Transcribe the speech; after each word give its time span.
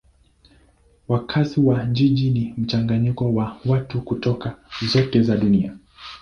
Wakazi 1.07 1.59
wa 1.59 1.85
jiji 1.85 2.29
ni 2.29 2.53
mchanganyiko 2.57 3.33
wa 3.33 3.57
watu 3.65 4.01
kutoka 4.01 4.55
zote 4.87 5.21
za 5.21 5.37
dunia. 5.37 5.77